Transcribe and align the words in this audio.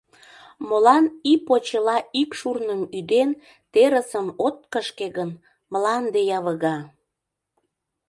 Молан, 0.67 1.05
ий 1.29 1.39
почела 1.47 1.97
ик 2.21 2.29
шурным 2.39 2.81
ӱден, 2.97 3.29
терысым 3.73 4.27
от 4.45 4.57
кышке 4.71 5.07
гын, 5.17 5.29
мланде 5.71 6.21
явыга? 6.37 6.77